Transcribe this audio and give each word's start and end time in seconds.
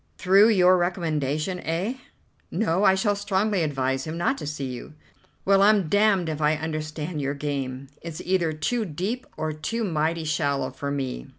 "Through 0.17 0.49
your 0.49 0.79
recommendation, 0.79 1.59
eh?" 1.59 1.97
"No, 2.49 2.83
I 2.83 2.95
shall 2.95 3.15
strongly 3.15 3.61
advise 3.61 4.05
him 4.05 4.17
not 4.17 4.35
to 4.39 4.47
see 4.47 4.65
you." 4.65 4.95
"Well, 5.45 5.61
I'm 5.61 5.89
damned 5.89 6.27
if 6.27 6.41
I 6.41 6.55
understand 6.55 7.21
your 7.21 7.35
game. 7.35 7.87
It's 8.01 8.19
either 8.21 8.51
too 8.51 8.83
deep 8.83 9.27
or 9.37 9.53
too 9.53 9.83
mighty 9.83 10.23
shallow 10.23 10.71
for 10.71 10.89
me." 10.89 11.27